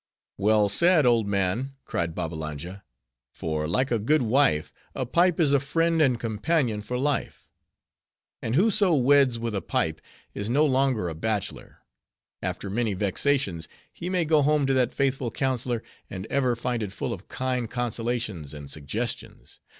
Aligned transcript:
"Well 0.39 0.67
said, 0.67 1.05
old 1.05 1.27
man," 1.27 1.75
cried 1.85 2.15
Babbalanja; 2.15 2.83
"for, 3.35 3.67
like 3.67 3.91
a 3.91 3.99
good 3.99 4.23
wife, 4.23 4.73
a 4.95 5.05
pipe 5.05 5.39
is 5.39 5.53
a 5.53 5.59
friend 5.59 6.01
and 6.01 6.19
companion 6.19 6.81
for 6.81 6.97
life. 6.97 7.51
And 8.41 8.55
whoso 8.55 8.95
weds 8.95 9.37
with 9.37 9.53
a 9.53 9.61
pipe, 9.61 10.01
is 10.33 10.49
no 10.49 10.65
longer 10.65 11.07
a 11.07 11.13
bachelor. 11.13 11.81
After 12.41 12.67
many 12.67 12.95
vexations, 12.95 13.67
he 13.93 14.09
may 14.09 14.25
go 14.25 14.41
home 14.41 14.65
to 14.65 14.73
that 14.73 14.91
faithful 14.91 15.29
counselor, 15.29 15.83
and 16.09 16.25
ever 16.31 16.55
find 16.55 16.81
it 16.81 16.91
full 16.93 17.13
of 17.13 17.27
kind 17.27 17.69
consolations 17.69 18.55
and 18.55 18.71
suggestions. 18.71 19.59